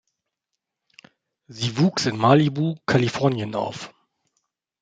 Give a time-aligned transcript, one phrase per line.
[1.47, 3.93] Sie wuchs in Malibu, Kalifornien auf.